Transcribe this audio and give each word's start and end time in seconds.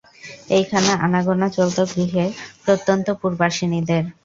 এইখানে 0.49 0.89
আনাগোনা 1.05 1.47
চলত 1.55 1.77
গৃহের 1.91 2.29
প্রত্যন্তপুরবাসিনীদের। 2.63 4.03